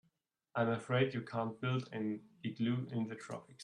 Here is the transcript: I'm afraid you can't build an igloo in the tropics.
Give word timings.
I'm 0.55 0.69
afraid 0.69 1.13
you 1.13 1.21
can't 1.21 1.59
build 1.61 1.87
an 1.93 2.21
igloo 2.43 2.87
in 2.91 3.05
the 3.07 3.15
tropics. 3.15 3.59